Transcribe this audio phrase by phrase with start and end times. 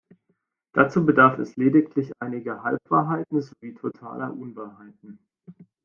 [0.73, 5.19] Dazu bedarf es lediglich einiger Halbwahrheiten sowie totaler Unwahrheiten.